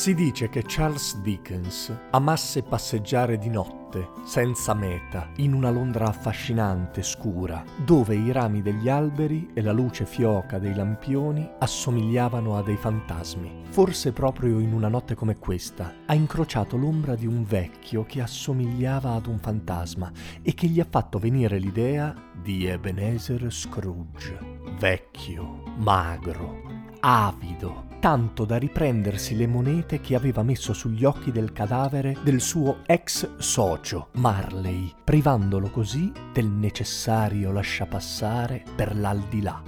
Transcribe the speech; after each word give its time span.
Si 0.00 0.14
dice 0.14 0.48
che 0.48 0.64
Charles 0.66 1.20
Dickens 1.20 1.94
amasse 2.12 2.62
passeggiare 2.62 3.36
di 3.36 3.50
notte, 3.50 4.08
senza 4.24 4.72
meta, 4.72 5.28
in 5.36 5.52
una 5.52 5.68
Londra 5.68 6.06
affascinante, 6.06 7.02
scura, 7.02 7.62
dove 7.84 8.14
i 8.14 8.32
rami 8.32 8.62
degli 8.62 8.88
alberi 8.88 9.50
e 9.52 9.60
la 9.60 9.72
luce 9.72 10.06
fioca 10.06 10.58
dei 10.58 10.74
lampioni 10.74 11.46
assomigliavano 11.58 12.56
a 12.56 12.62
dei 12.62 12.78
fantasmi. 12.78 13.64
Forse 13.68 14.12
proprio 14.12 14.58
in 14.58 14.72
una 14.72 14.88
notte 14.88 15.14
come 15.14 15.36
questa 15.36 15.92
ha 16.06 16.14
incrociato 16.14 16.78
l'ombra 16.78 17.14
di 17.14 17.26
un 17.26 17.44
vecchio 17.44 18.04
che 18.04 18.22
assomigliava 18.22 19.12
ad 19.12 19.26
un 19.26 19.38
fantasma 19.38 20.10
e 20.40 20.54
che 20.54 20.66
gli 20.66 20.80
ha 20.80 20.86
fatto 20.88 21.18
venire 21.18 21.58
l'idea 21.58 22.14
di 22.40 22.64
Ebenezer 22.64 23.52
Scrooge. 23.52 24.38
Vecchio, 24.78 25.62
magro, 25.76 26.62
avido, 27.00 27.89
tanto 28.00 28.46
da 28.46 28.56
riprendersi 28.56 29.36
le 29.36 29.46
monete 29.46 30.00
che 30.00 30.14
aveva 30.14 30.42
messo 30.42 30.72
sugli 30.72 31.04
occhi 31.04 31.30
del 31.30 31.52
cadavere 31.52 32.16
del 32.22 32.40
suo 32.40 32.78
ex 32.86 33.36
socio, 33.36 34.08
Marley, 34.12 34.92
privandolo 35.04 35.68
così 35.68 36.10
del 36.32 36.46
necessario 36.46 37.52
lasciapassare 37.52 38.64
per 38.74 38.96
l'aldilà. 38.96 39.62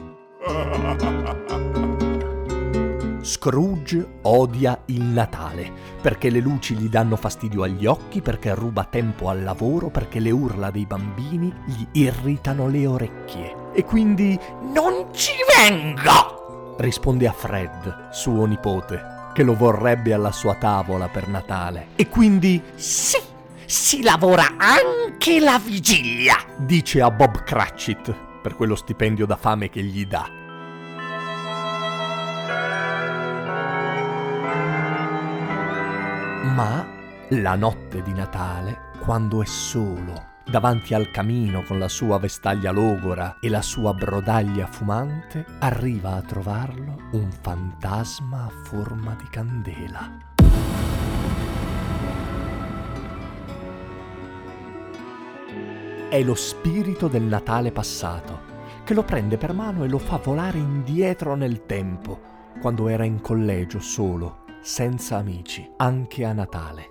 Scrooge 3.21 4.19
odia 4.23 4.83
il 4.87 5.03
Natale 5.03 5.71
perché 6.01 6.31
le 6.31 6.41
luci 6.41 6.75
gli 6.75 6.89
danno 6.89 7.17
fastidio 7.17 7.63
agli 7.63 7.87
occhi, 7.87 8.21
perché 8.21 8.55
ruba 8.55 8.85
tempo 8.85 9.29
al 9.29 9.43
lavoro, 9.43 9.91
perché 9.91 10.19
le 10.19 10.31
urla 10.31 10.71
dei 10.71 10.87
bambini 10.87 11.53
gli 11.67 11.87
irritano 11.93 12.67
le 12.67 12.87
orecchie. 12.87 13.71
E 13.75 13.85
quindi 13.85 14.39
non 14.75 15.13
ci 15.13 15.33
venga! 15.57 16.42
Risponde 16.83 17.27
a 17.27 17.33
Fred, 17.33 18.11
suo 18.11 18.45
nipote, 18.45 19.31
che 19.33 19.43
lo 19.43 19.55
vorrebbe 19.55 20.13
alla 20.13 20.33
sua 20.33 20.55
tavola 20.57 21.09
per 21.09 21.29
Natale. 21.29 21.89
E 21.97 22.09
quindi 22.09 22.63
sì, 22.75 23.19
si 23.65 24.03
lavora 24.03 24.57
anche 24.59 25.41
la 25.41 25.61
vigilia, 25.65 26.37
dice 26.57 27.01
a 27.01 27.11
Bob 27.11 27.43
Cratchit 27.45 28.15
per 28.43 28.57
quello 28.57 28.75
stipendio 28.75 29.25
da 29.25 29.37
fame 29.37 29.71
che 29.71 29.83
gli 29.83 30.05
dà. 30.07 30.29
Ma 36.55 36.87
la 37.29 37.55
notte 37.55 38.03
di 38.03 38.13
Natale, 38.13 38.91
quando 39.01 39.41
è 39.41 39.47
solo 39.47 40.32
davanti 40.45 40.95
al 40.95 41.11
camino 41.11 41.63
con 41.63 41.79
la 41.79 41.89
sua 41.89 42.19
vestaglia 42.19 42.71
logora 42.71 43.37
e 43.41 43.49
la 43.49 43.63
sua 43.63 43.93
brodaglia 43.95 44.67
fumante, 44.67 45.47
arriva 45.61 46.15
a 46.15 46.23
trovarlo 46.23 46.97
un 47.13 47.31
fantasma 47.31 48.45
a 48.45 48.51
forma 48.65 49.15
di 49.15 49.29
candela. 49.31 50.31
È 56.09 56.23
lo 56.23 56.35
spirito 56.35 57.09
del 57.09 57.23
Natale 57.23 57.73
passato, 57.73 58.51
che 58.85 58.93
lo 58.95 59.03
prende 59.03 59.39
per 59.39 59.55
mano 59.55 59.85
e 59.85 59.89
lo 59.89 59.99
fa 59.99 60.19
volare 60.19 60.59
indietro 60.59 61.35
nel 61.35 61.65
tempo, 61.65 62.21
quando 62.61 62.89
era 62.89 63.05
in 63.05 63.21
collegio 63.21 63.81
solo, 63.81 64.45
senza 64.61 65.17
amici, 65.17 65.67
anche 65.79 66.25
a 66.25 66.33
Natale. 66.33 66.91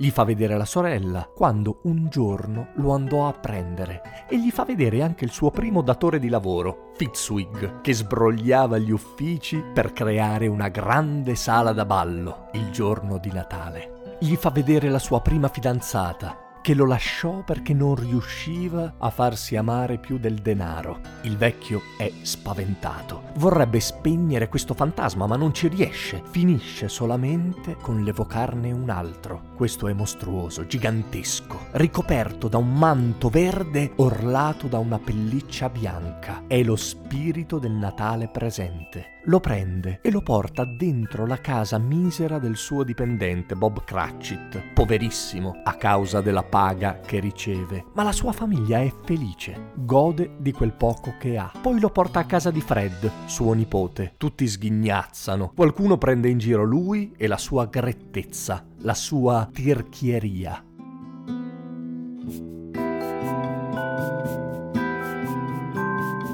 Gli 0.00 0.10
fa 0.10 0.22
vedere 0.22 0.56
la 0.56 0.64
sorella 0.64 1.28
quando 1.34 1.80
un 1.82 2.08
giorno 2.08 2.68
lo 2.74 2.94
andò 2.94 3.26
a 3.26 3.32
prendere 3.32 4.26
e 4.28 4.38
gli 4.38 4.50
fa 4.52 4.64
vedere 4.64 5.02
anche 5.02 5.24
il 5.24 5.32
suo 5.32 5.50
primo 5.50 5.82
datore 5.82 6.20
di 6.20 6.28
lavoro, 6.28 6.92
Fitzwig, 6.94 7.80
che 7.80 7.92
sbrogliava 7.92 8.78
gli 8.78 8.92
uffici 8.92 9.60
per 9.74 9.92
creare 9.92 10.46
una 10.46 10.68
grande 10.68 11.34
sala 11.34 11.72
da 11.72 11.84
ballo 11.84 12.48
il 12.52 12.70
giorno 12.70 13.18
di 13.18 13.32
Natale. 13.32 14.16
Gli 14.20 14.36
fa 14.36 14.50
vedere 14.50 14.88
la 14.88 15.00
sua 15.00 15.20
prima 15.20 15.48
fidanzata, 15.48 16.47
che 16.62 16.74
lo 16.74 16.86
lasciò 16.86 17.42
perché 17.44 17.74
non 17.74 17.94
riusciva 17.94 18.94
a 18.98 19.10
farsi 19.10 19.56
amare 19.56 19.98
più 19.98 20.18
del 20.18 20.36
denaro. 20.36 21.00
Il 21.22 21.36
vecchio 21.36 21.80
è 21.96 22.10
spaventato. 22.22 23.22
Vorrebbe 23.36 23.80
spegnere 23.80 24.48
questo 24.48 24.74
fantasma, 24.74 25.26
ma 25.26 25.36
non 25.36 25.54
ci 25.54 25.68
riesce. 25.68 26.22
Finisce 26.30 26.88
solamente 26.88 27.76
con 27.80 28.02
l'evocarne 28.02 28.72
un 28.72 28.90
altro. 28.90 29.42
Questo 29.54 29.88
è 29.88 29.92
mostruoso, 29.92 30.66
gigantesco, 30.66 31.66
ricoperto 31.72 32.48
da 32.48 32.58
un 32.58 32.72
manto 32.74 33.28
verde 33.28 33.92
orlato 33.96 34.66
da 34.66 34.78
una 34.78 34.98
pelliccia 34.98 35.68
bianca. 35.68 36.44
È 36.46 36.62
lo 36.62 36.76
spirito 36.76 37.58
del 37.58 37.72
Natale 37.72 38.28
presente 38.28 39.16
lo 39.28 39.40
prende 39.40 39.98
e 40.02 40.10
lo 40.10 40.22
porta 40.22 40.64
dentro 40.64 41.26
la 41.26 41.38
casa 41.38 41.76
misera 41.76 42.38
del 42.38 42.56
suo 42.56 42.82
dipendente 42.82 43.54
Bob 43.54 43.84
Cratchit, 43.84 44.72
poverissimo 44.72 45.60
a 45.64 45.74
causa 45.74 46.22
della 46.22 46.42
paga 46.58 46.98
che 46.98 47.20
riceve. 47.20 47.84
Ma 47.94 48.02
la 48.02 48.10
sua 48.10 48.32
famiglia 48.32 48.80
è 48.80 48.92
felice, 49.04 49.70
gode 49.76 50.34
di 50.38 50.50
quel 50.50 50.72
poco 50.72 51.14
che 51.16 51.38
ha. 51.38 51.52
Poi 51.62 51.78
lo 51.78 51.90
porta 51.90 52.18
a 52.18 52.24
casa 52.24 52.50
di 52.50 52.60
Fred, 52.60 53.08
suo 53.26 53.52
nipote. 53.52 54.14
Tutti 54.16 54.44
sghignazzano. 54.44 55.52
Qualcuno 55.54 55.98
prende 55.98 56.28
in 56.28 56.38
giro 56.38 56.64
lui 56.64 57.12
e 57.16 57.28
la 57.28 57.36
sua 57.36 57.66
grettezza, 57.66 58.66
la 58.78 58.94
sua 58.94 59.48
tirchieria. 59.52 60.64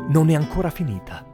Non 0.09 0.31
è 0.31 0.35
ancora 0.35 0.71
finita 0.71 1.33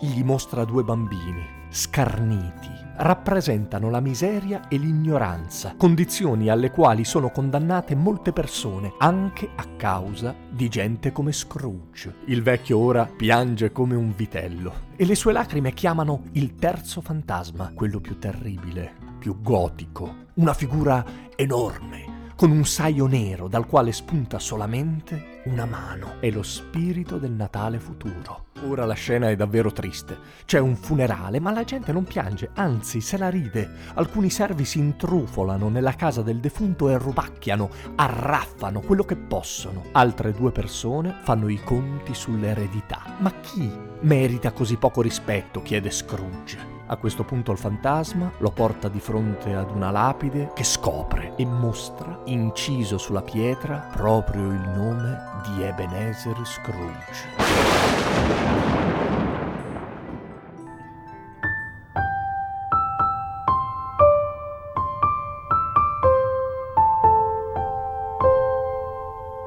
gli 0.00 0.22
mostra 0.22 0.64
due 0.64 0.84
bambini, 0.84 1.44
scarniti, 1.70 2.70
rappresentano 2.98 3.90
la 3.90 4.00
miseria 4.00 4.68
e 4.68 4.76
l'ignoranza, 4.76 5.74
condizioni 5.76 6.48
alle 6.48 6.70
quali 6.70 7.04
sono 7.04 7.30
condannate 7.30 7.94
molte 7.94 8.32
persone, 8.32 8.94
anche 8.98 9.50
a 9.54 9.66
causa 9.76 10.34
di 10.50 10.68
gente 10.68 11.12
come 11.12 11.32
Scrooge. 11.32 12.16
Il 12.26 12.42
vecchio 12.42 12.78
ora 12.78 13.04
piange 13.04 13.72
come 13.72 13.94
un 13.94 14.12
vitello 14.14 14.86
e 14.96 15.04
le 15.04 15.14
sue 15.14 15.32
lacrime 15.32 15.72
chiamano 15.72 16.22
il 16.32 16.54
terzo 16.54 17.00
fantasma, 17.00 17.72
quello 17.74 18.00
più 18.00 18.18
terribile, 18.18 18.92
più 19.18 19.40
gotico, 19.40 20.26
una 20.34 20.54
figura 20.54 21.04
enorme 21.36 22.16
con 22.38 22.52
un 22.52 22.64
saio 22.64 23.06
nero 23.06 23.48
dal 23.48 23.66
quale 23.66 23.90
spunta 23.90 24.38
solamente 24.38 25.37
una 25.48 25.64
mano. 25.64 26.16
È 26.20 26.30
lo 26.30 26.42
spirito 26.42 27.18
del 27.18 27.32
Natale 27.32 27.78
futuro. 27.78 28.46
Ora 28.64 28.84
la 28.84 28.94
scena 28.94 29.30
è 29.30 29.36
davvero 29.36 29.72
triste. 29.72 30.18
C'è 30.44 30.58
un 30.58 30.76
funerale, 30.76 31.40
ma 31.40 31.52
la 31.52 31.64
gente 31.64 31.92
non 31.92 32.04
piange, 32.04 32.50
anzi 32.54 33.00
se 33.00 33.16
la 33.16 33.30
ride. 33.30 33.70
Alcuni 33.94 34.30
servi 34.30 34.64
si 34.64 34.78
intrufolano 34.78 35.68
nella 35.68 35.94
casa 35.94 36.22
del 36.22 36.38
defunto 36.38 36.88
e 36.90 36.98
rubacchiano, 36.98 37.70
arraffano 37.96 38.80
quello 38.80 39.04
che 39.04 39.16
possono. 39.16 39.84
Altre 39.92 40.32
due 40.32 40.52
persone 40.52 41.16
fanno 41.22 41.48
i 41.48 41.60
conti 41.62 42.14
sull'eredità. 42.14 43.16
Ma 43.18 43.32
chi 43.40 43.70
merita 44.00 44.52
così 44.52 44.76
poco 44.76 45.00
rispetto? 45.02 45.62
chiede 45.62 45.90
Scrooge. 45.90 46.77
A 46.90 46.96
questo 46.96 47.22
punto 47.22 47.52
il 47.52 47.58
fantasma 47.58 48.32
lo 48.38 48.50
porta 48.50 48.88
di 48.88 48.98
fronte 48.98 49.52
ad 49.52 49.70
una 49.70 49.90
lapide 49.90 50.52
che 50.54 50.64
scopre 50.64 51.34
e 51.36 51.44
mostra, 51.44 52.22
inciso 52.24 52.96
sulla 52.96 53.20
pietra, 53.20 53.90
proprio 53.92 54.46
il 54.46 54.72
nome 54.74 55.20
di 55.44 55.62
Ebenezer 55.64 56.34
Scrooge. 56.46 57.26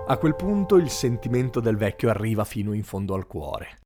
A 0.05 0.17
quel 0.17 0.35
punto 0.35 0.75
il 0.75 0.91
sentimento 0.91 1.59
del 1.59 1.75
vecchio 1.75 2.09
arriva 2.09 2.43
fino 2.43 2.73
in 2.73 2.83
fondo 2.83 3.15
al 3.15 3.25
cuore. 3.25 3.79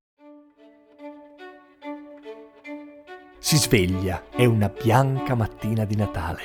Si 3.45 3.57
sveglia, 3.57 4.23
è 4.31 4.45
una 4.45 4.69
bianca 4.69 5.35
mattina 5.35 5.85
di 5.85 5.95
Natale. 5.95 6.41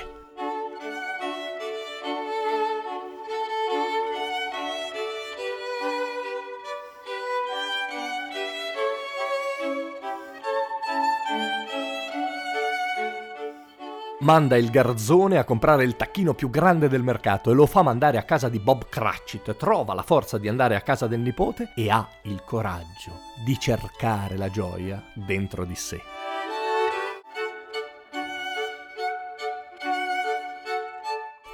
Manda 14.18 14.58
il 14.58 14.68
garzone 14.68 15.38
a 15.38 15.44
comprare 15.44 15.84
il 15.84 15.96
tacchino 15.96 16.34
più 16.34 16.50
grande 16.50 16.90
del 16.90 17.02
mercato 17.02 17.50
e 17.50 17.54
lo 17.54 17.64
fa 17.64 17.80
mandare 17.80 18.18
a 18.18 18.24
casa 18.24 18.50
di 18.50 18.58
Bob 18.58 18.90
Cratchit. 18.90 19.56
Trova 19.56 19.94
la 19.94 20.02
forza 20.02 20.36
di 20.36 20.48
andare 20.48 20.76
a 20.76 20.82
casa 20.82 21.06
del 21.06 21.20
nipote 21.20 21.72
e 21.74 21.88
ha 21.88 22.06
il 22.24 22.42
coraggio 22.44 23.12
di 23.42 23.58
cercare 23.58 24.36
la 24.36 24.50
gioia 24.50 25.02
dentro 25.14 25.64
di 25.64 25.74
sé. 25.74 25.98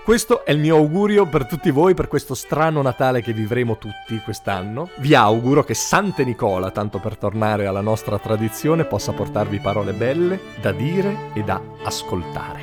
Questo 0.06 0.44
è 0.44 0.52
il 0.52 0.60
mio 0.60 0.76
augurio 0.76 1.26
per 1.26 1.46
tutti 1.46 1.72
voi 1.72 1.92
per 1.94 2.06
questo 2.06 2.36
strano 2.36 2.80
Natale 2.80 3.22
che 3.22 3.32
vivremo 3.32 3.76
tutti 3.76 4.20
quest'anno. 4.22 4.88
Vi 4.98 5.16
auguro 5.16 5.64
che 5.64 5.74
Sante 5.74 6.22
Nicola, 6.22 6.70
tanto 6.70 7.00
per 7.00 7.16
tornare 7.16 7.66
alla 7.66 7.80
nostra 7.80 8.16
tradizione, 8.16 8.84
possa 8.84 9.10
portarvi 9.10 9.58
parole 9.58 9.92
belle 9.92 10.38
da 10.60 10.70
dire 10.70 11.32
e 11.34 11.42
da 11.42 11.60
ascoltare. 11.82 12.60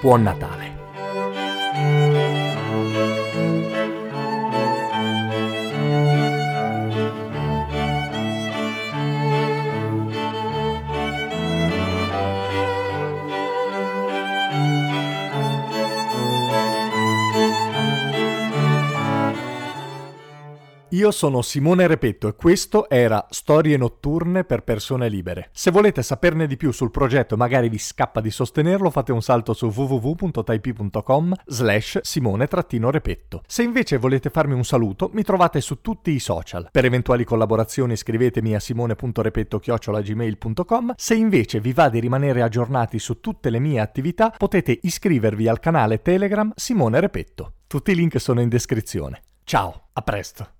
Buon 0.00 0.22
Natale! 0.22 0.78
Io 21.00 21.10
sono 21.12 21.40
Simone 21.40 21.86
Repetto 21.86 22.28
e 22.28 22.34
questo 22.34 22.90
era 22.90 23.26
Storie 23.30 23.78
notturne 23.78 24.44
per 24.44 24.62
persone 24.62 25.08
libere. 25.08 25.48
Se 25.50 25.70
volete 25.70 26.02
saperne 26.02 26.46
di 26.46 26.58
più 26.58 26.72
sul 26.72 26.90
progetto 26.90 27.32
e 27.32 27.38
magari 27.38 27.70
vi 27.70 27.78
scappa 27.78 28.20
di 28.20 28.30
sostenerlo, 28.30 28.90
fate 28.90 29.10
un 29.10 29.22
salto 29.22 29.54
su 29.54 29.68
www.taipi.com 29.68 31.36
slash 31.46 32.00
simone-repetto. 32.02 33.42
Se 33.46 33.62
invece 33.62 33.96
volete 33.96 34.28
farmi 34.28 34.52
un 34.52 34.62
saluto, 34.62 35.08
mi 35.14 35.22
trovate 35.22 35.62
su 35.62 35.80
tutti 35.80 36.10
i 36.10 36.18
social. 36.18 36.68
Per 36.70 36.84
eventuali 36.84 37.24
collaborazioni 37.24 37.96
scrivetemi 37.96 38.54
a 38.54 38.60
simone.repetto-gmail.com. 38.60 40.92
Se 40.96 41.14
invece 41.14 41.60
vi 41.60 41.72
va 41.72 41.88
di 41.88 41.98
rimanere 41.98 42.42
aggiornati 42.42 42.98
su 42.98 43.20
tutte 43.20 43.48
le 43.48 43.58
mie 43.58 43.80
attività, 43.80 44.34
potete 44.36 44.78
iscrivervi 44.82 45.48
al 45.48 45.60
canale 45.60 46.02
Telegram 46.02 46.52
Simone 46.54 47.00
Repetto. 47.00 47.54
Tutti 47.66 47.92
i 47.92 47.94
link 47.94 48.20
sono 48.20 48.42
in 48.42 48.50
descrizione. 48.50 49.22
Ciao, 49.44 49.84
a 49.94 50.02
presto! 50.02 50.59